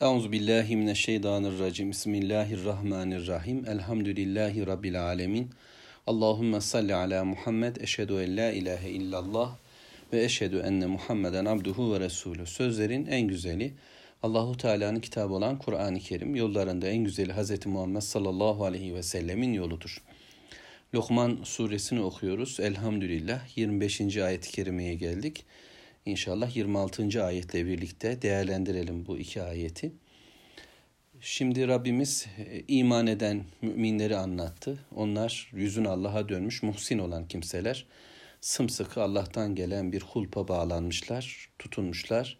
Euzu 0.00 0.32
billahi 0.32 0.76
mineşşeytanirracim. 0.76 1.90
Bismillahirrahmanirrahim. 1.90 3.66
Elhamdülillahi 3.66 4.66
rabbil 4.66 5.02
alamin. 5.02 5.50
Allahumme 6.06 6.60
salli 6.60 6.94
ala 6.94 7.24
Muhammed. 7.24 7.76
Eşhedü 7.76 8.12
en 8.12 8.36
la 8.36 8.50
ilahe 8.50 8.90
illallah 8.90 9.56
ve 10.12 10.24
eşhedü 10.24 10.58
enne 10.58 10.86
Muhammeden 10.86 11.44
abduhu 11.44 11.94
ve 11.94 12.00
resulü. 12.00 12.46
Sözlerin 12.46 13.06
en 13.06 13.28
güzeli 13.28 13.72
Allahu 14.22 14.56
Teala'nın 14.56 15.00
kitabı 15.00 15.34
olan 15.34 15.58
Kur'an-ı 15.58 15.98
Kerim. 15.98 16.34
Yollarında 16.34 16.86
en 16.86 17.04
güzeli 17.04 17.32
Hz. 17.32 17.66
Muhammed 17.66 18.00
sallallahu 18.00 18.64
aleyhi 18.64 18.94
ve 18.94 19.02
sellemin 19.02 19.52
yoludur. 19.52 20.02
Lokman 20.94 21.38
suresini 21.44 22.00
okuyoruz. 22.00 22.60
Elhamdülillah 22.60 23.58
25. 23.58 24.16
ayet-i 24.16 24.52
kerimeye 24.52 24.94
geldik. 24.94 25.44
İnşallah 26.06 26.56
26. 26.56 27.24
ayetle 27.24 27.66
birlikte 27.66 28.22
değerlendirelim 28.22 29.06
bu 29.06 29.18
iki 29.18 29.42
ayeti. 29.42 29.92
Şimdi 31.20 31.68
Rabbimiz 31.68 32.26
e, 32.38 32.62
iman 32.68 33.06
eden 33.06 33.44
müminleri 33.62 34.16
anlattı. 34.16 34.78
Onlar 34.94 35.50
yüzün 35.52 35.84
Allah'a 35.84 36.28
dönmüş 36.28 36.62
muhsin 36.62 36.98
olan 36.98 37.28
kimseler. 37.28 37.86
Sımsıkı 38.40 39.02
Allah'tan 39.02 39.54
gelen 39.54 39.92
bir 39.92 40.02
hulpa 40.02 40.48
bağlanmışlar, 40.48 41.50
tutunmuşlar 41.58 42.38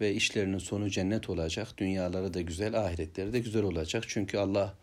ve 0.00 0.14
işlerinin 0.14 0.58
sonu 0.58 0.90
cennet 0.90 1.30
olacak. 1.30 1.68
Dünyaları 1.78 2.34
da 2.34 2.40
güzel, 2.40 2.80
ahiretleri 2.80 3.32
de 3.32 3.38
güzel 3.38 3.62
olacak. 3.62 4.04
Çünkü 4.08 4.38
Allah 4.38 4.74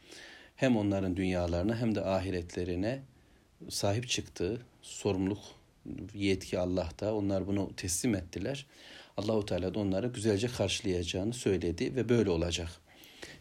hem 0.56 0.78
onların 0.78 1.18
dünyalarına 1.18 1.78
hem 1.78 1.96
de 1.96 2.02
ahiretlerine 2.02 3.02
sahip 3.70 4.08
çıktı. 4.08 4.66
Sorumluluk 4.82 5.61
yetki 6.14 6.60
Allah'ta. 6.60 7.14
Onlar 7.14 7.48
bunu 7.48 7.76
teslim 7.78 8.16
ettiler. 8.16 8.66
Allahu 9.18 9.46
Teala 9.46 9.74
da 9.74 9.80
onları 9.80 10.08
güzelce 10.08 10.48
karşılayacağını 10.48 11.34
söyledi 11.34 11.96
ve 11.96 12.10
böyle 12.10 12.30
olacak. 12.30 12.70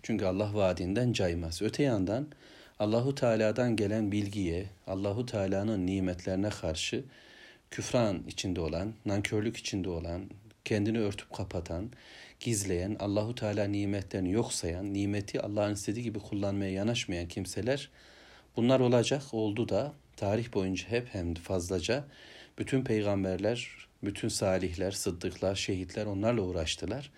Çünkü 0.02 0.24
Allah 0.24 0.54
vaadinden 0.54 1.12
caymaz. 1.12 1.62
Öte 1.62 1.82
yandan 1.82 2.28
Allahu 2.78 3.14
Teala'dan 3.14 3.76
gelen 3.76 4.12
bilgiye, 4.12 4.66
Allahu 4.86 5.26
Teala'nın 5.26 5.86
nimetlerine 5.86 6.48
karşı 6.48 7.04
küfran 7.70 8.22
içinde 8.28 8.60
olan, 8.60 8.94
nankörlük 9.06 9.56
içinde 9.56 9.88
olan, 9.88 10.22
kendini 10.64 10.98
örtüp 10.98 11.32
kapatan, 11.32 11.90
gizleyen, 12.40 12.96
Allahu 13.00 13.34
Teala 13.34 13.64
nimetlerini 13.64 14.32
yok 14.32 14.52
sayan, 14.52 14.94
nimeti 14.94 15.40
Allah'ın 15.40 15.74
istediği 15.74 16.02
gibi 16.02 16.18
kullanmaya 16.18 16.70
yanaşmayan 16.70 17.28
kimseler 17.28 17.90
bunlar 18.56 18.80
olacak, 18.80 19.22
oldu 19.32 19.68
da 19.68 19.92
tarih 20.20 20.54
boyunca 20.54 20.88
hep 20.88 21.08
hem 21.12 21.34
fazlaca 21.34 22.04
bütün 22.58 22.84
peygamberler, 22.84 23.68
bütün 24.04 24.28
salihler, 24.28 24.90
sıddıklar, 24.90 25.54
şehitler 25.54 26.06
onlarla 26.06 26.42
uğraştılar. 26.42 27.10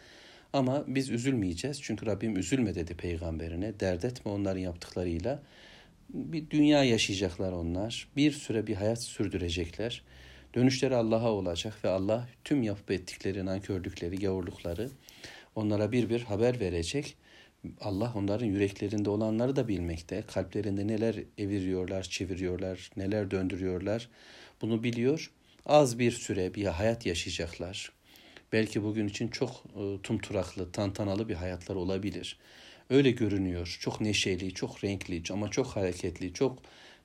Ama 0.52 0.84
biz 0.86 1.10
üzülmeyeceğiz 1.10 1.82
çünkü 1.82 2.06
Rabbim 2.06 2.36
üzülme 2.36 2.74
dedi 2.74 2.94
peygamberine. 2.94 3.80
Dert 3.80 4.04
etme 4.04 4.32
onların 4.32 4.60
yaptıklarıyla. 4.60 5.42
Bir 6.08 6.50
dünya 6.50 6.84
yaşayacaklar 6.84 7.52
onlar. 7.52 8.08
Bir 8.16 8.32
süre 8.32 8.66
bir 8.66 8.74
hayat 8.74 9.02
sürdürecekler. 9.02 10.02
Dönüşleri 10.54 10.96
Allah'a 10.96 11.30
olacak 11.30 11.84
ve 11.84 11.88
Allah 11.88 12.28
tüm 12.44 12.62
yapıp 12.62 12.90
ettikleri 12.90 13.46
nankörlükleri, 13.46 14.16
gavurlukları 14.16 14.90
onlara 15.54 15.92
bir 15.92 16.08
bir 16.10 16.20
haber 16.20 16.60
verecek. 16.60 17.16
Allah 17.80 18.12
onların 18.16 18.46
yüreklerinde 18.46 19.10
olanları 19.10 19.56
da 19.56 19.68
bilmekte. 19.68 20.22
Kalplerinde 20.22 20.86
neler 20.86 21.16
eviriyorlar, 21.38 22.02
çeviriyorlar, 22.02 22.90
neler 22.96 23.30
döndürüyorlar. 23.30 24.08
Bunu 24.62 24.82
biliyor. 24.82 25.30
Az 25.66 25.98
bir 25.98 26.12
süre 26.12 26.54
bir 26.54 26.64
hayat 26.64 27.06
yaşayacaklar. 27.06 27.92
Belki 28.52 28.82
bugün 28.82 29.08
için 29.08 29.28
çok 29.28 29.50
e, 29.50 30.02
tumturaklı, 30.02 30.72
tantanalı 30.72 31.28
bir 31.28 31.34
hayatlar 31.34 31.74
olabilir. 31.74 32.38
Öyle 32.90 33.10
görünüyor. 33.10 33.78
Çok 33.80 34.00
neşeli, 34.00 34.54
çok 34.54 34.84
renkli 34.84 35.22
ama 35.32 35.50
çok 35.50 35.66
hareketli, 35.66 36.34
çok 36.34 36.58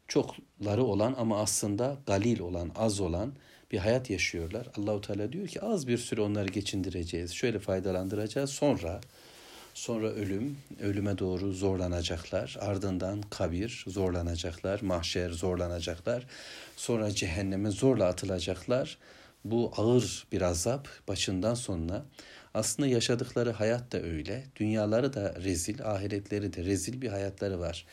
çokları 0.07 0.83
olan 0.83 1.15
ama 1.17 1.39
aslında 1.39 1.97
galil 2.05 2.39
olan, 2.39 2.71
az 2.75 2.99
olan 2.99 3.33
bir 3.71 3.77
hayat 3.77 4.09
yaşıyorlar. 4.09 4.67
Allahu 4.77 5.01
Teala 5.01 5.31
diyor 5.31 5.47
ki 5.47 5.61
az 5.61 5.87
bir 5.87 5.97
süre 5.97 6.21
onları 6.21 6.47
geçindireceğiz. 6.47 7.31
Şöyle 7.31 7.59
faydalandıracağız. 7.59 8.49
Sonra 8.49 9.01
Sonra 9.77 10.07
ölüm, 10.07 10.57
ölüme 10.81 11.17
doğru 11.17 11.53
zorlanacaklar. 11.53 12.57
Ardından 12.59 13.21
kabir 13.21 13.83
zorlanacaklar, 13.87 14.81
mahşer 14.81 15.29
zorlanacaklar. 15.29 16.25
Sonra 16.75 17.11
cehenneme 17.11 17.71
zorla 17.71 18.05
atılacaklar. 18.05 18.97
Bu 19.45 19.71
ağır 19.75 20.27
bir 20.31 20.41
azap 20.41 20.87
başından 21.07 21.53
sonuna. 21.53 22.05
Aslında 22.53 22.87
yaşadıkları 22.87 23.51
hayat 23.51 23.91
da 23.91 24.01
öyle. 24.01 24.43
Dünyaları 24.55 25.13
da 25.13 25.35
rezil, 25.43 25.85
ahiretleri 25.85 26.53
de 26.53 26.65
rezil 26.65 27.01
bir 27.01 27.09
hayatları 27.09 27.59
var. 27.59 27.85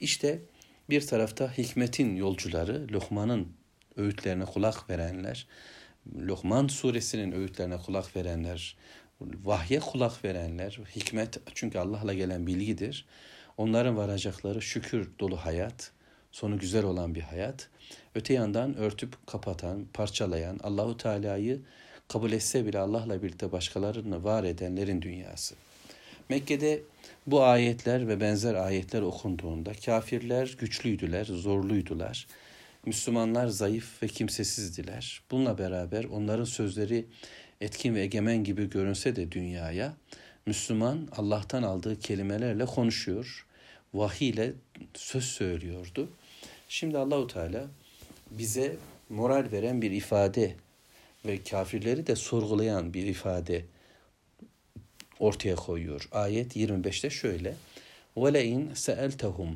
İşte 0.00 0.42
bir 0.90 1.06
tarafta 1.06 1.58
hikmetin 1.58 2.16
yolcuları, 2.16 2.86
Lokman'ın 2.92 3.48
öğütlerine 3.96 4.44
kulak 4.44 4.90
verenler, 4.90 5.46
Lokman 6.14 6.66
suresinin 6.66 7.32
öğütlerine 7.32 7.76
kulak 7.76 8.16
verenler, 8.16 8.76
vahye 9.20 9.80
kulak 9.80 10.24
verenler, 10.24 10.80
hikmet 10.96 11.38
çünkü 11.54 11.78
Allah'la 11.78 12.14
gelen 12.14 12.46
bilgidir. 12.46 13.06
Onların 13.56 13.96
varacakları 13.96 14.62
şükür 14.62 15.10
dolu 15.20 15.36
hayat, 15.36 15.92
sonu 16.32 16.58
güzel 16.58 16.84
olan 16.84 17.14
bir 17.14 17.20
hayat. 17.20 17.68
Öte 18.14 18.34
yandan 18.34 18.76
örtüp 18.76 19.26
kapatan, 19.26 19.86
parçalayan, 19.94 20.60
Allahu 20.62 20.96
Teala'yı 20.96 21.60
kabul 22.08 22.32
etse 22.32 22.66
bile 22.66 22.78
Allah'la 22.78 23.22
birlikte 23.22 23.52
başkalarını 23.52 24.24
var 24.24 24.44
edenlerin 24.44 25.02
dünyası. 25.02 25.54
Mekke'de 26.28 26.82
bu 27.26 27.42
ayetler 27.42 28.08
ve 28.08 28.20
benzer 28.20 28.54
ayetler 28.54 29.02
okunduğunda 29.02 29.72
kafirler 29.84 30.56
güçlüydüler, 30.58 31.24
zorluydular. 31.24 32.26
Müslümanlar 32.85 33.47
zayıf 33.47 34.03
ve 34.03 34.07
kimsesizdiler. 34.07 35.21
Bununla 35.31 35.57
beraber 35.57 36.03
onların 36.03 36.43
sözleri 36.43 37.05
etkin 37.61 37.95
ve 37.95 38.01
egemen 38.01 38.43
gibi 38.43 38.69
görünse 38.69 39.15
de 39.15 39.31
dünyaya 39.31 39.93
Müslüman 40.45 41.07
Allah'tan 41.11 41.63
aldığı 41.63 41.99
kelimelerle 41.99 42.65
konuşuyor. 42.65 43.45
Vahiy 43.93 44.29
ile 44.29 44.53
söz 44.93 45.23
söylüyordu. 45.23 46.09
Şimdi 46.69 46.97
Allahu 46.97 47.27
Teala 47.27 47.67
bize 48.31 48.75
moral 49.09 49.51
veren 49.51 49.81
bir 49.81 49.91
ifade 49.91 50.55
ve 51.25 51.43
kafirleri 51.43 52.07
de 52.07 52.15
sorgulayan 52.15 52.93
bir 52.93 53.05
ifade 53.05 53.65
ortaya 55.19 55.55
koyuyor. 55.55 56.09
Ayet 56.11 56.55
25'te 56.55 57.09
şöyle. 57.09 57.55
وَلَاِنْ 58.17 58.75
سَأَلْتَهُمْ 58.75 59.53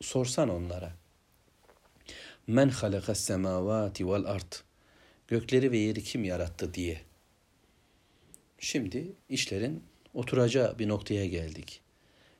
Sorsan 0.00 0.48
onlara. 0.48 0.92
Men 2.47 2.69
halakas 2.69 3.19
semavati 3.19 4.07
vel 4.07 4.25
ard. 4.25 4.53
Gökleri 5.27 5.71
ve 5.71 5.77
yeri 5.77 6.03
kim 6.03 6.23
yarattı 6.23 6.73
diye. 6.73 7.01
Şimdi 8.59 9.11
işlerin 9.29 9.83
oturacağı 10.13 10.79
bir 10.79 10.87
noktaya 10.87 11.25
geldik. 11.25 11.81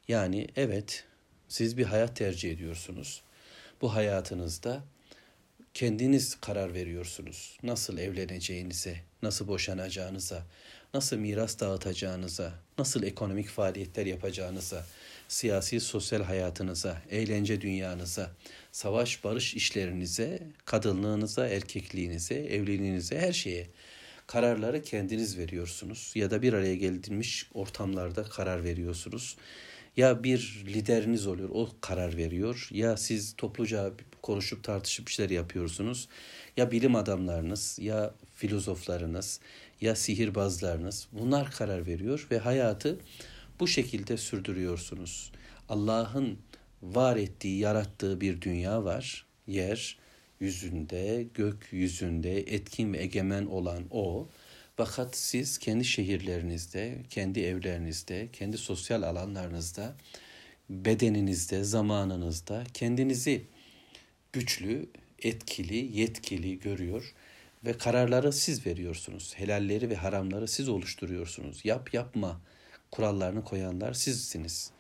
Yani 0.08 0.48
evet 0.56 1.06
siz 1.48 1.78
bir 1.78 1.86
hayat 1.86 2.16
tercih 2.16 2.52
ediyorsunuz. 2.52 3.24
Bu 3.82 3.96
hayatınızda 3.96 4.84
kendiniz 5.74 6.36
karar 6.42 6.74
veriyorsunuz. 6.74 7.58
Nasıl 7.64 7.98
evleneceğinize, 7.98 8.98
nasıl 9.24 9.48
boşanacağınıza, 9.48 10.44
nasıl 10.94 11.18
miras 11.18 11.60
dağıtacağınıza, 11.60 12.54
nasıl 12.78 13.04
ekonomik 13.04 13.48
faaliyetler 13.48 14.06
yapacağınıza, 14.06 14.86
siyasi 15.28 15.80
sosyal 15.80 16.24
hayatınıza, 16.24 17.02
eğlence 17.10 17.62
dünyanıza, 17.62 18.32
savaş 18.72 19.24
barış 19.24 19.54
işlerinize, 19.56 20.44
kadınlığınıza, 20.66 21.48
erkekliğinize, 21.48 22.36
evliliğinize, 22.36 23.20
her 23.20 23.34
şeye 23.34 23.68
kararları 24.28 24.82
kendiniz 24.82 25.38
veriyorsunuz 25.38 26.12
ya 26.16 26.32
da 26.32 26.42
bir 26.42 26.54
araya 26.54 26.76
geldirilmiş 26.76 27.50
ortamlarda 27.54 28.24
karar 28.24 28.64
veriyorsunuz. 28.64 29.38
Ya 29.98 30.24
bir 30.24 30.64
lideriniz 30.68 31.28
oluyor 31.28 31.50
o 31.54 31.70
karar 31.82 32.18
veriyor 32.18 32.70
ya 32.72 32.98
siz 32.98 33.36
topluca 33.38 33.94
konuşup 34.22 34.64
tartışıp 34.64 35.10
işler 35.10 35.30
yapıyorsunuz. 35.30 36.08
Ya 36.58 36.72
bilim 36.72 36.96
adamlarınız 36.96 37.80
ya 37.82 38.14
filozoflarınız 38.36 39.40
ya 39.82 39.96
sihirbazlarınız 39.96 41.08
bunlar 41.12 41.52
karar 41.52 41.88
veriyor 41.88 42.28
ve 42.32 42.38
hayatı 42.38 43.00
bu 43.60 43.68
şekilde 43.68 44.18
sürdürüyorsunuz. 44.18 45.32
Allah'ın 45.70 46.40
var 46.82 47.18
ettiği, 47.18 47.60
yarattığı 47.60 48.22
bir 48.22 48.42
dünya 48.42 48.84
var. 48.84 49.26
Yer, 49.48 49.98
yüzünde, 50.40 51.28
gök 51.34 51.68
yüzünde 51.72 52.38
etkin 52.38 52.94
ve 52.94 53.02
egemen 53.02 53.46
olan 53.46 53.84
o. 53.92 54.30
Fakat 54.78 55.18
siz 55.18 55.58
kendi 55.58 55.86
şehirlerinizde, 55.86 56.98
kendi 57.10 57.40
evlerinizde, 57.40 58.28
kendi 58.34 58.58
sosyal 58.58 59.02
alanlarınızda, 59.02 59.96
bedeninizde, 60.70 61.64
zamanınızda 61.64 62.64
kendinizi 62.74 63.46
güçlü, 64.34 64.90
etkili, 65.24 66.00
yetkili 66.00 66.60
görüyor 66.60 67.14
ve 67.66 67.74
kararları 67.74 68.34
siz 68.34 68.66
veriyorsunuz. 68.66 69.34
Helalleri 69.36 69.90
ve 69.90 69.96
haramları 69.96 70.48
siz 70.48 70.70
oluşturuyorsunuz. 70.70 71.66
Yap 71.66 71.94
yapma 71.94 72.42
kurallarını 72.92 73.44
koyanlar 73.44 73.94
sizsiniz. 73.94 74.72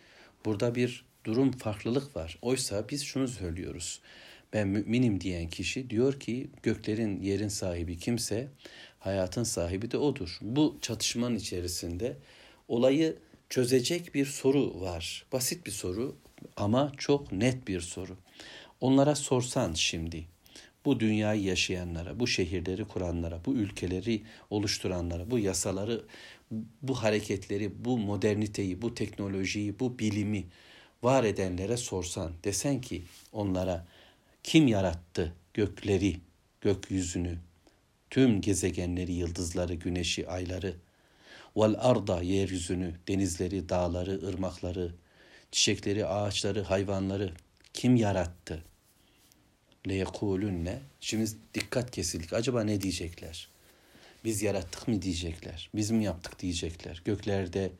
Burada 0.45 0.75
bir 0.75 1.05
durum 1.23 1.51
farklılık 1.51 2.15
var. 2.15 2.37
Oysa 2.41 2.89
biz 2.89 3.03
şunu 3.03 3.27
söylüyoruz. 3.27 4.01
Ben 4.53 4.67
müminim 4.67 5.21
diyen 5.21 5.49
kişi 5.49 5.89
diyor 5.89 6.19
ki 6.19 6.49
göklerin 6.63 7.21
yerin 7.21 7.47
sahibi 7.47 7.97
kimse 7.97 8.47
hayatın 8.99 9.43
sahibi 9.43 9.91
de 9.91 9.97
odur. 9.97 10.37
Bu 10.41 10.77
çatışmanın 10.81 11.35
içerisinde 11.35 12.17
olayı 12.67 13.17
çözecek 13.49 14.15
bir 14.15 14.25
soru 14.25 14.81
var. 14.81 15.25
Basit 15.31 15.65
bir 15.65 15.71
soru 15.71 16.15
ama 16.57 16.91
çok 16.97 17.31
net 17.31 17.67
bir 17.67 17.81
soru. 17.81 18.17
Onlara 18.81 19.15
sorsan 19.15 19.73
şimdi 19.73 20.25
bu 20.85 20.99
dünyayı 20.99 21.43
yaşayanlara, 21.43 22.19
bu 22.19 22.27
şehirleri 22.27 22.85
kuranlara, 22.85 23.45
bu 23.45 23.53
ülkeleri 23.53 24.23
oluşturanlara, 24.49 25.31
bu 25.31 25.39
yasaları, 25.39 26.05
bu 26.81 27.03
hareketleri, 27.03 27.85
bu 27.85 27.97
moderniteyi, 27.97 28.81
bu 28.81 28.93
teknolojiyi, 28.93 29.79
bu 29.79 29.99
bilimi 29.99 30.45
var 31.03 31.23
edenlere 31.23 31.77
sorsan, 31.77 32.33
desen 32.43 32.81
ki 32.81 33.03
onlara 33.31 33.87
kim 34.43 34.67
yarattı 34.67 35.33
gökleri, 35.53 36.17
gökyüzünü, 36.61 37.37
tüm 38.09 38.41
gezegenleri, 38.41 39.13
yıldızları, 39.13 39.73
güneşi, 39.73 40.29
ayları, 40.29 40.75
vel 41.57 41.75
arda 41.79 42.21
yeryüzünü, 42.21 42.95
denizleri, 43.07 43.69
dağları, 43.69 44.27
ırmakları, 44.27 44.95
çiçekleri, 45.51 46.05
ağaçları, 46.05 46.61
hayvanları 46.61 47.33
kim 47.73 47.95
yarattı? 47.95 48.63
Leyekulünne. 49.87 50.79
Şimdi 50.99 51.31
dikkat 51.53 51.91
kesildik. 51.91 52.33
Acaba 52.33 52.63
ne 52.63 52.81
diyecekler? 52.81 53.49
Biz 54.23 54.41
yarattık 54.41 54.87
mı 54.87 55.01
diyecekler? 55.01 55.69
Biz 55.75 55.91
mi 55.91 56.03
yaptık 56.03 56.39
diyecekler? 56.39 57.01
Göklerde 57.05 57.71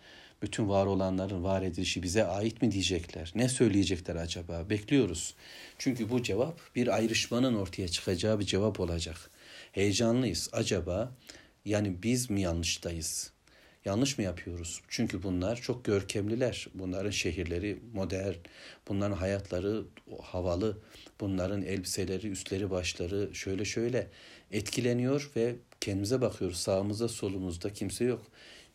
bütün 0.41 0.69
var 0.69 0.85
olanların 0.85 1.43
var 1.43 1.61
edilişi 1.61 2.03
bize 2.03 2.25
ait 2.25 2.61
mi 2.61 2.71
diyecekler? 2.71 3.31
Ne 3.35 3.49
söyleyecekler 3.49 4.15
acaba? 4.15 4.69
Bekliyoruz. 4.69 5.35
Çünkü 5.77 6.09
bu 6.09 6.23
cevap 6.23 6.75
bir 6.75 6.87
ayrışmanın 6.95 7.55
ortaya 7.55 7.87
çıkacağı 7.87 8.39
bir 8.39 8.45
cevap 8.45 8.79
olacak. 8.79 9.31
Heyecanlıyız. 9.71 10.49
Acaba 10.51 11.11
yani 11.65 12.03
biz 12.03 12.29
mi 12.29 12.41
yanlıştayız? 12.41 13.31
Yanlış 13.87 14.17
mı 14.17 14.23
yapıyoruz? 14.23 14.81
Çünkü 14.87 15.23
bunlar 15.23 15.55
çok 15.55 15.85
görkemliler. 15.85 16.67
Bunların 16.73 17.09
şehirleri 17.09 17.79
modern, 17.93 18.33
bunların 18.87 19.15
hayatları 19.15 19.83
havalı, 20.21 20.77
bunların 21.19 21.61
elbiseleri, 21.61 22.27
üstleri, 22.27 22.69
başları 22.69 23.35
şöyle 23.35 23.65
şöyle 23.65 24.07
etkileniyor 24.51 25.31
ve 25.35 25.55
kendimize 25.81 26.21
bakıyoruz. 26.21 26.57
Sağımızda, 26.57 27.07
solumuzda 27.07 27.73
kimse 27.73 28.05
yok. 28.05 28.21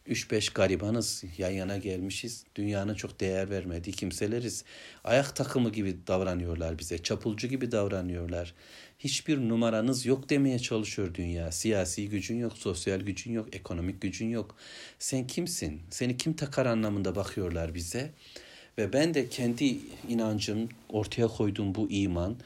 Üç 0.07 0.31
beş 0.31 0.49
garibanız, 0.49 1.25
yan 1.39 1.51
yana 1.51 1.77
gelmişiz. 1.77 2.45
Dünyanın 2.55 2.95
çok 2.95 3.21
değer 3.21 3.51
vermediği 3.51 3.93
kimseleriz. 3.93 4.65
Ayak 5.05 5.37
takımı 5.37 5.73
gibi 5.73 6.07
davranıyorlar 6.07 6.79
bize, 6.79 6.99
çapulcu 6.99 7.49
gibi 7.49 7.73
davranıyorlar. 7.73 8.55
Hiçbir 8.99 9.39
numaranız 9.39 10.07
yok 10.07 10.31
demeye 10.31 10.59
çalışıyor 10.59 11.15
dünya. 11.15 11.53
Siyasi 11.53 12.09
gücün 12.09 12.39
yok, 12.39 12.53
sosyal 12.59 13.01
gücün 13.01 13.33
yok, 13.33 13.57
ekonomik 13.57 14.03
gücün 14.03 14.31
yok. 14.31 14.57
Sen 14.99 15.27
kimsin? 15.27 15.81
Seni 15.91 16.17
kim 16.17 16.33
takar 16.33 16.67
anlamında 16.67 17.17
bakıyorlar 17.17 17.75
bize. 17.75 18.11
Ve 18.79 18.93
ben 18.93 19.15
de 19.15 19.29
kendi 19.29 19.79
inancım, 20.09 20.69
ortaya 20.89 21.29
koyduğum 21.29 21.75
bu 21.75 21.91
iman 21.91 22.37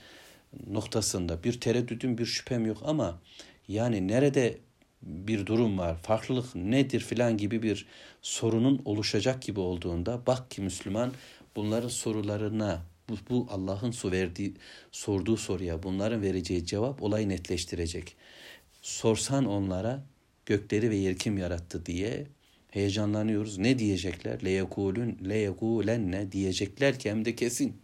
noktasında 0.71 1.45
bir 1.45 1.61
tereddüdüm, 1.61 2.19
bir 2.19 2.27
şüphem 2.27 2.67
yok 2.67 2.79
ama 2.85 3.21
yani 3.69 4.09
nerede 4.09 4.59
bir 5.03 5.47
durum 5.47 5.79
var, 5.79 5.97
farklılık 6.03 6.55
nedir 6.55 7.01
filan 7.01 7.37
gibi 7.37 7.63
bir 7.63 7.87
sorunun 8.23 8.83
oluşacak 8.85 9.43
gibi 9.43 9.61
olduğunda 9.61 10.27
bak 10.27 10.51
ki 10.51 10.63
Müslüman 10.63 11.13
bunların 11.57 11.89
sorularına 11.89 12.83
bu, 13.09 13.15
bu 13.31 13.47
Allah'ın 13.51 13.91
su 13.91 14.13
verdiği 14.13 14.55
sorduğu 14.93 15.37
soruya 15.37 15.83
bunların 15.83 16.23
vereceği 16.23 16.67
cevap 16.67 17.03
olayı 17.03 17.29
netleştirecek. 17.29 18.17
Sorsan 18.83 19.45
onlara 19.45 20.05
gökleri 20.47 20.91
ve 20.91 20.97
yeri 20.97 21.17
kim 21.17 21.39
yarattı 21.39 21.87
diye 21.87 22.27
heyecanlanıyoruz. 22.71 23.59
Ne 23.59 23.79
diyecekler? 23.79 24.45
Leyekulun 24.45 25.19
leyekulenne 25.29 26.33
diyecekler 26.33 26.99
ki 26.99 27.11
hem 27.11 27.25
de 27.25 27.35
kesin. 27.37 27.77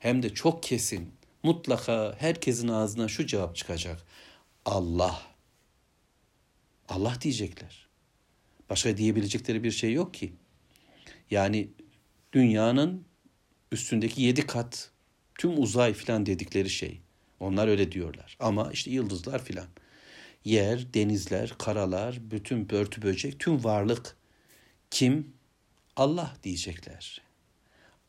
Hem 0.00 0.22
de 0.22 0.34
çok 0.34 0.62
kesin. 0.62 1.12
Mutlaka 1.42 2.14
herkesin 2.18 2.68
ağzına 2.68 3.08
şu 3.08 3.26
cevap 3.26 3.56
çıkacak. 3.56 4.02
Allah. 4.64 5.27
Allah 6.88 7.16
diyecekler. 7.20 7.88
Başka 8.70 8.96
diyebilecekleri 8.96 9.64
bir 9.64 9.70
şey 9.70 9.92
yok 9.92 10.14
ki. 10.14 10.32
Yani 11.30 11.68
dünyanın 12.32 13.04
üstündeki 13.72 14.22
yedi 14.22 14.46
kat 14.46 14.90
tüm 15.38 15.62
uzay 15.62 15.94
filan 15.94 16.26
dedikleri 16.26 16.70
şey. 16.70 17.00
Onlar 17.40 17.68
öyle 17.68 17.92
diyorlar. 17.92 18.36
Ama 18.40 18.72
işte 18.72 18.90
yıldızlar 18.90 19.44
filan. 19.44 19.66
Yer, 20.44 20.94
denizler, 20.94 21.54
karalar, 21.58 22.30
bütün 22.30 22.70
börtü 22.70 23.02
böcek, 23.02 23.40
tüm 23.40 23.64
varlık 23.64 24.16
kim? 24.90 25.32
Allah 25.96 26.36
diyecekler. 26.42 27.20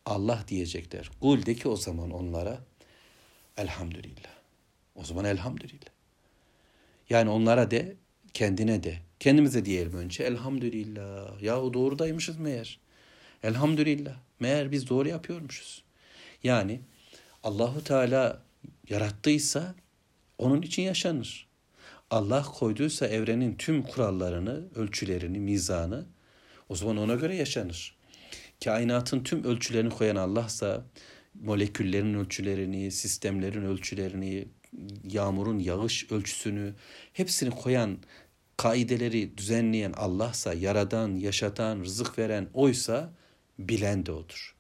Allah 0.06 0.44
diyecekler. 0.48 1.10
Kul 1.22 1.46
de 1.46 1.56
ki 1.56 1.68
o 1.68 1.76
zaman 1.76 2.12
onlara 2.12 2.62
elhamdülillah. 3.58 4.34
O 4.96 5.04
zaman 5.04 5.26
elhamdülillah. 5.26 5.90
Yani 7.10 7.30
onlara 7.30 7.72
de, 7.72 7.96
kendine 8.34 8.84
de. 8.84 8.98
Kendimize 9.20 9.66
diyelim 9.66 9.94
önce 9.94 10.24
elhamdülillah. 10.24 11.42
Yahu 11.42 11.74
doğrudaymışız 11.74 12.38
meğer. 12.38 12.80
Elhamdülillah. 13.44 14.16
Meğer 14.40 14.72
biz 14.72 14.90
doğru 14.90 15.10
yapıyormuşuz. 15.10 15.84
Yani 16.44 16.80
Allahu 17.44 17.84
Teala 17.84 18.44
yarattıysa 18.90 19.76
onun 20.38 20.62
için 20.62 20.84
yaşanır. 20.84 21.48
Allah 22.10 22.44
koyduysa 22.44 23.08
evrenin 23.08 23.56
tüm 23.56 23.84
kurallarını, 23.84 24.64
ölçülerini, 24.76 25.40
mizanı 25.40 26.06
o 26.70 26.76
zaman 26.76 26.98
ona 26.98 27.16
göre 27.16 27.36
yaşanır. 27.36 27.96
Kainatın 28.64 29.24
tüm 29.24 29.44
ölçülerini 29.44 29.90
koyan 29.90 30.16
Allah'sa 30.16 30.86
moleküllerin 31.34 32.14
ölçülerini, 32.14 32.92
sistemlerin 32.92 33.66
ölçülerini, 33.66 34.48
yağmurun 35.04 35.60
yağış 35.60 36.12
ölçüsünü 36.12 36.74
hepsini 37.14 37.50
koyan 37.50 37.98
kaideleri 38.58 39.38
düzenleyen 39.38 39.94
Allah'sa, 39.98 40.54
yaradan, 40.54 41.16
yaşatan, 41.16 41.80
rızık 41.80 42.20
veren 42.20 42.48
oysa 42.54 43.14
bilen 43.60 44.06
de 44.06 44.12
odur. 44.12 44.56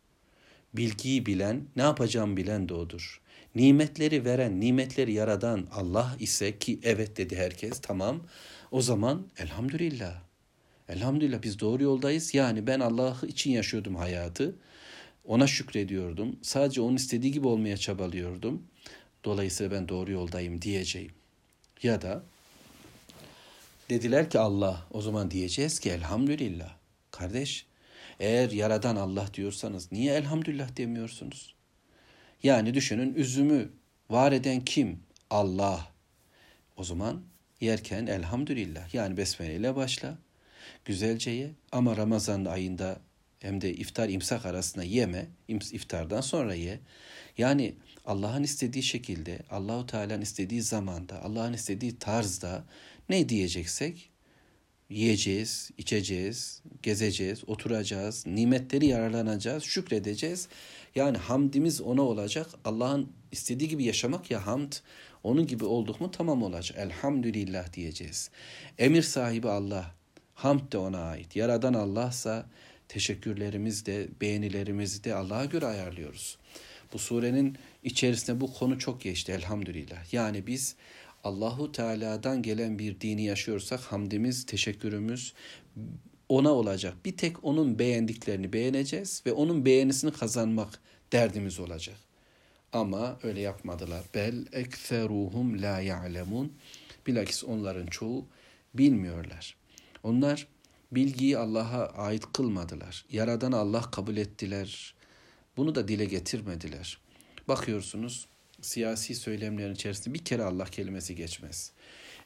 Bilgiyi 0.74 1.26
bilen, 1.26 1.66
ne 1.76 1.82
yapacağım 1.82 2.38
bilen 2.38 2.70
de 2.70 2.74
odur. 2.74 3.22
Nimetleri 3.56 4.26
veren, 4.26 4.60
nimetleri 4.60 5.14
yaradan 5.14 5.68
Allah 5.72 6.16
ise 6.20 6.60
ki 6.60 6.80
evet 6.84 7.18
dedi 7.18 7.36
herkes 7.36 7.80
tamam. 7.82 8.22
O 8.72 8.82
zaman 8.82 9.28
elhamdülillah. 9.38 10.22
Elhamdülillah 10.90 11.44
biz 11.44 11.60
doğru 11.60 11.84
yoldayız. 11.84 12.34
Yani 12.34 12.68
ben 12.68 12.80
Allah 12.80 13.18
için 13.28 13.52
yaşıyordum 13.52 13.96
hayatı. 13.96 14.56
Ona 15.26 15.48
şükrediyordum. 15.48 16.36
Sadece 16.42 16.82
onun 16.82 16.96
istediği 16.96 17.32
gibi 17.32 17.48
olmaya 17.48 17.78
çabalıyordum. 17.78 18.64
Dolayısıyla 19.24 19.72
ben 19.72 19.90
doğru 19.90 20.12
yoldayım 20.12 20.62
diyeceğim. 20.62 21.12
Ya 21.84 22.02
da 22.02 22.24
dediler 23.90 24.30
ki 24.30 24.40
Allah 24.40 24.88
o 24.92 25.02
zaman 25.02 25.32
diyeceğiz 25.32 25.80
ki 25.80 25.90
elhamdülillah. 25.90 26.76
Kardeş 27.12 27.66
eğer 28.20 28.52
yaradan 28.52 28.96
Allah 28.96 29.28
diyorsanız 29.34 29.92
niye 29.92 30.14
elhamdülillah 30.14 30.78
demiyorsunuz? 30.78 31.56
Yani 32.44 32.74
düşünün 32.74 33.14
üzümü 33.14 33.72
var 34.10 34.32
eden 34.32 34.66
kim? 34.66 35.00
Allah. 35.30 35.88
O 36.78 36.84
zaman 36.84 37.22
yerken 37.62 38.08
elhamdülillah 38.08 38.94
yani 38.94 39.18
besmele 39.18 39.56
ile 39.56 39.76
başla. 39.76 40.18
Güzelce 40.86 41.32
ye 41.32 41.52
ama 41.72 41.98
Ramazan 41.98 42.46
ayında 42.46 43.00
hem 43.40 43.62
de 43.62 43.74
iftar 43.74 44.10
imsak 44.10 44.46
arasında 44.46 44.84
yeme. 44.84 45.28
iftardan 45.48 46.22
sonra 46.22 46.56
ye. 46.56 46.80
Yani 47.38 47.76
Allah'ın 48.10 48.44
istediği 48.44 48.84
şekilde, 48.84 49.40
Allahu 49.50 49.86
Teala'nın 49.86 50.22
istediği 50.22 50.62
zamanda, 50.62 51.24
Allah'ın 51.24 51.54
istediği 51.54 52.00
tarzda 52.00 52.64
ne 53.10 53.30
diyeceksek 53.30 54.10
yiyeceğiz, 54.90 55.72
içeceğiz, 55.78 56.62
gezeceğiz, 56.84 57.44
oturacağız, 57.48 58.28
nimetleri 58.28 58.86
yararlanacağız, 58.86 59.64
şükredeceğiz. 59.64 60.48
Yani 60.96 61.18
hamdimiz 61.18 61.82
ona 61.82 62.02
olacak. 62.02 62.48
Allah'ın 62.66 63.10
istediği 63.32 63.70
gibi 63.70 63.84
yaşamak 63.84 64.32
ya 64.32 64.48
hamd. 64.48 64.74
Onun 65.24 65.48
gibi 65.48 65.66
olduk 65.66 66.02
mu 66.02 66.12
tamam 66.12 66.44
olacak. 66.44 66.78
Elhamdülillah 66.78 67.74
diyeceğiz. 67.74 68.30
Emir 68.78 69.02
sahibi 69.02 69.50
Allah. 69.50 69.96
Hamd 70.34 70.72
de 70.72 70.78
ona 70.78 71.02
ait. 71.02 71.36
Yaradan 71.36 71.74
Allah'sa 71.74 72.46
teşekkürlerimiz 72.88 73.86
de, 73.86 74.08
beğenilerimizi 74.22 75.04
de 75.04 75.16
Allah'a 75.16 75.46
göre 75.46 75.66
ayarlıyoruz. 75.66 76.38
Bu 76.94 77.00
surenin 77.00 77.58
içerisinde 77.84 78.42
bu 78.42 78.54
konu 78.54 78.80
çok 78.80 79.02
geçti 79.02 79.32
elhamdülillah. 79.32 80.14
Yani 80.14 80.48
biz 80.48 80.76
Allahu 81.24 81.72
Teala'dan 81.72 82.42
gelen 82.42 82.80
bir 82.80 83.02
dini 83.02 83.24
yaşıyorsak 83.24 83.80
hamdimiz, 83.80 84.46
teşekkürümüz 84.46 85.34
ona 86.30 86.52
olacak. 86.52 86.94
Bir 87.06 87.18
tek 87.18 87.44
onun 87.44 87.80
beğendiklerini 87.80 88.54
beğeneceğiz 88.54 89.24
ve 89.26 89.34
onun 89.34 89.66
beğenisini 89.66 90.12
kazanmak 90.12 90.80
derdimiz 91.12 91.60
olacak. 91.60 91.96
Ama 92.74 93.20
öyle 93.24 93.42
yapmadılar. 93.42 94.06
Bel 94.16 94.46
ekseruhum 94.52 95.62
la 95.62 95.80
ya'lemun. 95.80 96.54
Bilakis 97.08 97.44
onların 97.44 97.86
çoğu 97.86 98.26
bilmiyorlar. 98.74 99.56
Onlar 100.04 100.48
bilgiyi 100.92 101.38
Allah'a 101.38 101.86
ait 101.88 102.24
kılmadılar. 102.34 103.06
Yaradan 103.12 103.52
Allah 103.52 103.82
kabul 103.82 104.18
ettiler. 104.18 104.94
Bunu 105.58 105.76
da 105.76 105.88
dile 105.88 106.06
getirmediler. 106.06 106.98
Bakıyorsunuz 107.50 108.28
siyasi 108.62 109.16
söylemlerin 109.16 109.74
içerisinde 109.74 110.14
bir 110.14 110.26
kere 110.26 110.44
Allah 110.44 110.66
kelimesi 110.66 111.16
geçmez. 111.16 111.72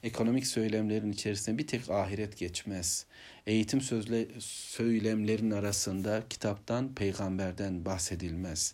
Ekonomik 0.03 0.47
söylemlerin 0.47 1.11
içerisinde 1.11 1.57
bir 1.57 1.67
tek 1.67 1.89
ahiret 1.89 2.37
geçmez. 2.37 3.05
Eğitim 3.47 3.81
sözle, 3.81 4.27
söylemlerin 4.39 5.51
arasında 5.51 6.23
kitaptan, 6.29 6.95
peygamberden 6.95 7.85
bahsedilmez. 7.85 8.73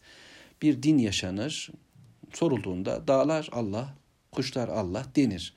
Bir 0.61 0.83
din 0.83 0.97
yaşanır, 0.97 1.69
sorulduğunda 2.33 3.07
dağlar 3.07 3.49
Allah, 3.51 3.95
kuşlar 4.31 4.67
Allah 4.67 5.05
denir. 5.15 5.53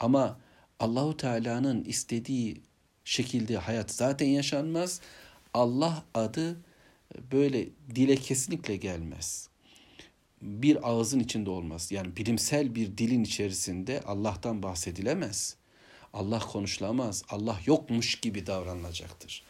Ama 0.00 0.40
Allahu 0.80 1.16
Teala'nın 1.16 1.84
istediği 1.84 2.60
şekilde 3.04 3.56
hayat 3.56 3.90
zaten 3.90 4.26
yaşanmaz. 4.26 5.00
Allah 5.54 6.04
adı 6.14 6.56
böyle 7.32 7.68
dile 7.94 8.16
kesinlikle 8.16 8.76
gelmez. 8.76 9.51
Bir 10.42 10.88
ağızın 10.88 11.20
içinde 11.20 11.50
olmaz. 11.50 11.92
Yani 11.92 12.16
bilimsel 12.16 12.74
bir 12.74 12.98
dilin 12.98 13.24
içerisinde 13.24 14.00
Allah'tan 14.06 14.62
bahsedilemez. 14.62 15.56
Allah 16.12 16.38
konuşulamaz. 16.38 17.24
Allah 17.28 17.58
yokmuş 17.66 18.20
gibi 18.20 18.46
davranılacaktır. 18.46 19.42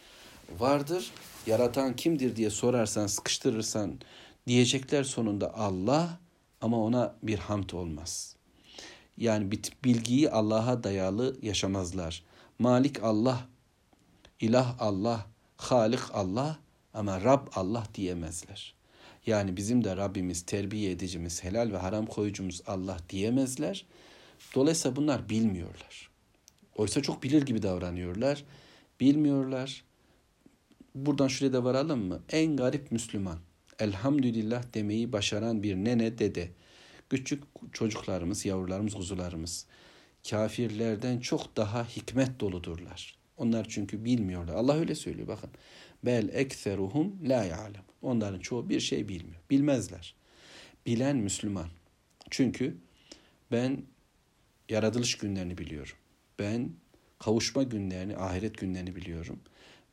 Vardır, 0.58 1.11
yaratan 1.46 1.96
kimdir 1.96 2.37
diye 2.37 2.50
sorarsan, 2.50 3.06
sıkıştırırsan 3.06 4.00
diyecekler 4.46 5.04
sonunda 5.04 5.54
Allah 5.54 6.18
ama 6.61 6.84
ona 6.84 7.14
bir 7.22 7.38
hamd 7.38 7.70
olmaz. 7.70 8.37
Yani 9.16 9.50
bilgiyi 9.84 10.30
Allah'a 10.30 10.84
dayalı 10.84 11.37
yaşamazlar. 11.42 12.22
Malik 12.58 13.02
Allah, 13.02 13.49
ilah 14.40 14.76
Allah, 14.80 15.26
Halik 15.56 16.00
Allah 16.12 16.58
ama 16.94 17.20
Rab 17.20 17.46
Allah 17.54 17.84
diyemezler. 17.94 18.75
Yani 19.26 19.56
bizim 19.56 19.84
de 19.84 19.96
Rabbimiz, 19.96 20.42
terbiye 20.42 20.90
edicimiz, 20.90 21.44
helal 21.44 21.72
ve 21.72 21.76
haram 21.76 22.06
koyucumuz 22.06 22.62
Allah 22.66 22.96
diyemezler. 23.10 23.86
Dolayısıyla 24.54 24.96
bunlar 24.96 25.28
bilmiyorlar. 25.28 26.10
Oysa 26.76 27.02
çok 27.02 27.22
bilir 27.22 27.42
gibi 27.42 27.62
davranıyorlar. 27.62 28.44
Bilmiyorlar. 29.00 29.84
Buradan 30.94 31.28
şuraya 31.28 31.52
da 31.52 31.64
varalım 31.64 32.04
mı? 32.04 32.22
En 32.30 32.56
garip 32.56 32.92
Müslüman. 32.92 33.38
Elhamdülillah 33.78 34.62
demeyi 34.74 35.12
başaran 35.12 35.62
bir 35.62 35.76
nene 35.76 36.18
dede. 36.18 36.50
Küçük 37.10 37.42
çocuklarımız, 37.72 38.46
yavrularımız, 38.46 38.94
kuzularımız 38.94 39.66
kafirlerden 40.30 41.20
çok 41.20 41.56
daha 41.56 41.84
hikmet 41.84 42.40
doludurlar. 42.40 43.21
Onlar 43.42 43.66
çünkü 43.68 44.04
bilmiyorlar. 44.04 44.54
Allah 44.54 44.75
öyle 44.75 44.94
söylüyor 44.94 45.28
bakın. 45.28 45.50
Bel 46.04 46.28
ekseruhum 46.32 47.16
la 47.22 47.44
ya'lem. 47.44 47.84
Onların 48.02 48.38
çoğu 48.38 48.68
bir 48.68 48.80
şey 48.80 49.08
bilmiyor. 49.08 49.40
Bilmezler. 49.50 50.14
Bilen 50.87 51.16
Müslüman. 51.16 51.68
Çünkü 52.30 52.76
ben 53.52 53.82
yaratılış 54.68 55.18
günlerini 55.18 55.58
biliyorum. 55.58 55.94
Ben 56.38 56.70
kavuşma 57.18 57.62
günlerini, 57.62 58.16
ahiret 58.16 58.58
günlerini 58.58 58.96
biliyorum. 58.96 59.40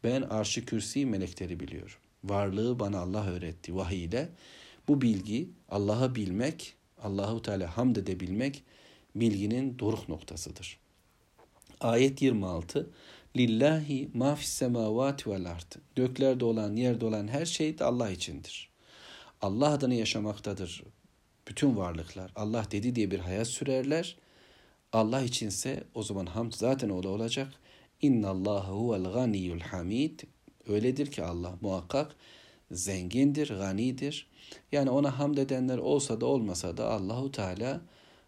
Ben 0.03 0.22
arşı 0.22 0.65
kürsi 0.65 1.06
melekleri 1.06 1.60
biliyorum. 1.60 1.98
Varlığı 2.24 2.79
bana 2.79 3.00
Allah 3.00 3.27
öğretti 3.27 3.75
vahiy 3.75 4.03
ile. 4.03 4.29
Bu 4.88 5.01
bilgi 5.01 5.50
Allah'ı 5.70 6.15
bilmek, 6.15 6.74
Allahu 7.03 7.41
Teala 7.41 7.77
hamd 7.77 7.96
edebilmek 7.96 8.63
bilginin 9.15 9.79
doruk 9.79 10.10
noktasıdır. 10.10 10.79
Ayet 11.79 12.22
26 12.22 12.89
Lillahi 13.36 14.09
ma 14.13 14.36
fis 14.36 14.50
semavati 14.50 15.29
vel 15.29 15.45
ard. 15.45 15.71
Göklerde 15.95 16.45
olan, 16.45 16.75
yerde 16.75 17.05
olan 17.05 17.27
her 17.27 17.45
şey 17.45 17.79
de 17.79 17.83
Allah 17.83 18.09
içindir. 18.09 18.69
Allah 19.41 19.69
adına 19.69 19.93
yaşamaktadır 19.93 20.83
bütün 21.48 21.77
varlıklar. 21.77 22.31
Allah 22.36 22.65
dedi 22.71 22.95
diye 22.95 23.12
bir 23.12 23.19
hayat 23.19 23.48
sürerler. 23.48 24.17
Allah 24.93 25.21
içinse 25.21 25.83
o 25.95 26.03
zaman 26.03 26.25
hamd 26.25 26.53
zaten 26.53 26.89
o 26.89 27.03
da 27.03 27.09
olacak. 27.09 27.53
İnna 28.01 28.29
Allahu 28.29 28.74
huvel 28.74 29.12
ganiyyul 29.12 29.59
hamid. 29.59 30.19
Öyledir 30.67 31.12
ki 31.12 31.24
Allah 31.24 31.57
muhakkak 31.62 32.15
zengindir, 32.71 33.48
ganidir. 33.48 34.27
Yani 34.71 34.89
ona 34.89 35.19
hamd 35.19 35.38
edenler 35.38 35.77
olsa 35.77 36.21
da 36.21 36.25
olmasa 36.25 36.77
da 36.77 36.91
Allahu 36.91 37.31
Teala 37.31 37.81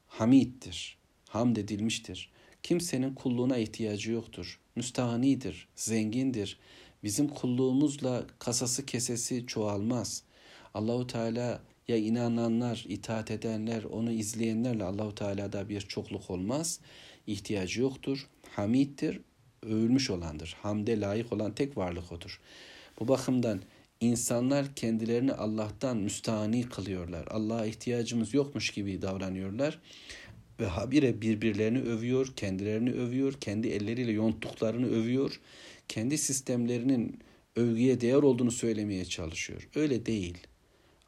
hamiddir. 0.07 0.97
Hamd 1.29 1.57
edilmiştir. 1.57 2.31
Kimsenin 2.63 3.13
kulluğuna 3.13 3.57
ihtiyacı 3.57 4.11
yoktur. 4.11 4.60
Müstahanidir, 4.75 5.67
zengindir. 5.75 6.59
Bizim 7.03 7.27
kulluğumuzla 7.27 8.23
kasası 8.39 8.85
kesesi 8.85 9.47
çoğalmaz. 9.47 10.23
Allahu 10.73 11.07
Teala 11.07 11.61
ya 11.87 11.97
inananlar, 11.97 12.85
itaat 12.87 13.31
edenler, 13.31 13.83
onu 13.83 14.11
izleyenlerle 14.11 14.83
Allahu 14.83 15.15
Teala'da 15.15 15.69
bir 15.69 15.81
çokluk 15.81 16.29
olmaz. 16.29 16.79
İhtiyacı 17.27 17.81
yoktur. 17.81 18.27
Hamiddir, 18.55 19.21
övülmüş 19.63 20.09
olandır. 20.09 20.57
Hamde 20.61 20.99
layık 20.99 21.33
olan 21.33 21.55
tek 21.55 21.77
varlık 21.77 22.11
odur. 22.11 22.41
Bu 22.99 23.07
bakımdan 23.07 23.61
insanlar 23.99 24.75
kendilerini 24.75 25.33
Allah'tan 25.33 25.97
müstahani 25.97 26.69
kılıyorlar. 26.69 27.27
Allah'a 27.27 27.65
ihtiyacımız 27.65 28.33
yokmuş 28.33 28.69
gibi 28.69 29.01
davranıyorlar. 29.01 29.79
Ve 30.61 30.65
habire 30.65 31.21
birbirlerini 31.21 31.81
övüyor, 31.81 32.33
kendilerini 32.35 32.91
övüyor, 32.91 33.33
kendi 33.33 33.67
elleriyle 33.67 34.11
yonttuklarını 34.11 34.87
övüyor. 34.87 35.39
Kendi 35.87 36.17
sistemlerinin 36.17 37.19
övgüye 37.55 38.01
değer 38.01 38.23
olduğunu 38.23 38.51
söylemeye 38.51 39.05
çalışıyor. 39.05 39.69
Öyle 39.75 40.05
değil. 40.05 40.37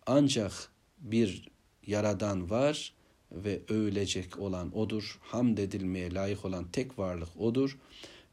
Ancak 0.05 0.72
bir 0.98 1.50
yaradan 1.88 2.50
var 2.50 2.93
ve 3.31 3.60
övülecek 3.69 4.39
olan 4.39 4.77
odur. 4.77 5.19
Hamd 5.22 5.57
edilmeye 5.57 6.13
layık 6.13 6.45
olan 6.45 6.72
tek 6.72 7.00
varlık 7.00 7.38
odur. 7.38 7.77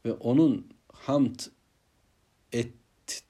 Ve 0.05 0.13
onun 0.13 0.67
hamd 0.93 1.39
et 2.51 2.73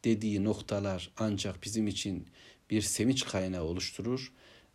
dediği 0.05 0.43
noktalar 0.43 1.11
ancak 1.17 1.63
bizim 1.63 1.87
için 1.87 2.27
bir 2.69 2.81
sevinç 2.81 3.25
kaynağı 3.25 3.63
oluşturur. 3.63 4.31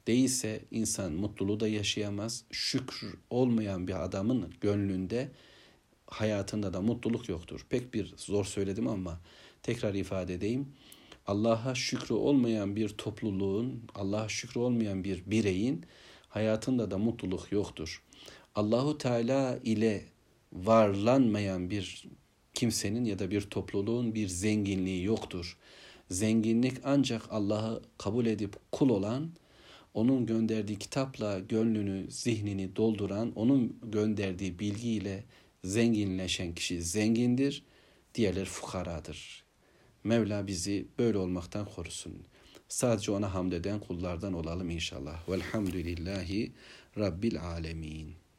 Değilse 0.07 0.61
insan 0.71 1.13
mutluluğu 1.13 1.61
da 1.61 1.69
yaşayamaz. 1.69 2.45
Şükür 2.51 3.15
olmayan 3.31 3.89
bir 3.89 4.05
adamın 4.05 4.53
gönlünde 4.61 5.31
hayatında 6.07 6.73
da 6.73 6.81
mutluluk 6.81 7.29
yoktur. 7.29 7.67
Pek 7.71 7.95
bir 7.95 8.15
zor 8.17 8.45
söyledim 8.45 8.89
ama 8.89 9.21
tekrar 9.63 9.95
ifade 9.95 10.35
edeyim. 10.35 10.69
Allah'a 11.27 11.75
şükrü 11.75 12.15
olmayan 12.15 12.77
bir 12.77 12.89
topluluğun, 12.89 13.83
Allah'a 13.95 14.29
şükrü 14.29 14.61
olmayan 14.61 15.05
bir 15.05 15.23
bireyin 15.27 15.85
hayatında 16.29 16.91
da 16.91 16.99
mutluluk 16.99 17.53
yoktur. 17.53 18.03
Allahu 18.55 18.99
Teala 18.99 19.59
ile 19.65 20.05
varlanmayan 20.53 21.71
bir 21.71 22.09
kimsenin 22.55 23.05
ya 23.05 23.19
da 23.19 23.31
bir 23.31 23.41
topluluğun 23.41 24.15
bir 24.15 24.29
zenginliği 24.29 25.05
yoktur. 25.05 25.59
Zenginlik 26.11 26.75
ancak 26.85 27.23
Allah'ı 27.31 27.83
kabul 27.99 28.27
edip 28.27 28.57
kul 28.73 28.89
olan, 28.89 29.31
onun 29.97 30.27
gönderdiği 30.27 30.79
kitapla 30.79 31.39
gönlünü, 31.39 32.11
zihnini 32.11 32.77
dolduran, 32.77 33.33
onun 33.35 33.79
gönderdiği 33.83 34.59
bilgiyle 34.59 35.25
zenginleşen 35.65 36.55
kişi 36.55 36.83
zengindir, 36.83 37.65
diğerleri 38.15 38.45
fukaradır. 38.45 39.45
Mevla 40.05 40.47
bizi 40.47 40.87
böyle 40.99 41.19
olmaktan 41.19 41.67
korusun. 41.75 42.15
Sadece 42.69 43.13
ona 43.13 43.35
hamd 43.35 43.53
eden 43.53 43.81
kullardan 43.81 44.33
olalım 44.33 44.71
inşallah. 44.71 45.29
Velhamdülillahi 45.29 46.53
Rabbil 46.99 47.43
alemin. 47.43 48.26